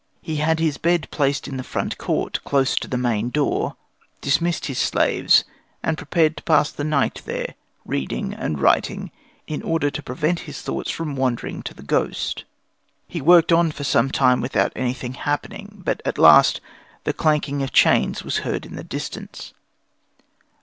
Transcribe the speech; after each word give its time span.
He 0.23 0.37
had 0.37 0.57
his 0.59 0.79
bed 0.79 1.07
placed 1.11 1.47
in 1.47 1.57
the 1.57 1.63
front 1.63 1.99
court, 1.99 2.43
close 2.43 2.75
to 2.75 2.87
the 2.87 2.97
main 2.97 3.29
door, 3.29 3.75
dismissed 4.19 4.65
his 4.65 4.79
slaves, 4.79 5.43
and 5.83 5.95
prepared 5.95 6.35
to 6.37 6.43
pass 6.43 6.71
the 6.71 6.83
night 6.83 7.21
there, 7.27 7.53
reading 7.85 8.33
and 8.33 8.59
writing, 8.59 9.11
in 9.45 9.61
order 9.61 9.91
to 9.91 10.01
prevent 10.01 10.39
his 10.49 10.59
thoughts 10.63 10.89
from 10.89 11.15
wandering 11.15 11.61
to 11.61 11.75
the 11.75 11.83
ghost. 11.83 12.45
He 13.07 13.21
worked 13.21 13.51
on 13.51 13.71
for 13.71 13.83
some 13.83 14.09
time 14.09 14.41
without 14.41 14.73
anything 14.75 15.13
happening; 15.13 15.83
but 15.85 16.01
at 16.03 16.17
last 16.17 16.61
the 17.03 17.13
clanking 17.13 17.61
of 17.61 17.71
chains 17.71 18.23
was 18.23 18.37
heard 18.37 18.65
in 18.65 18.77
the 18.77 18.83
distance. 18.83 19.53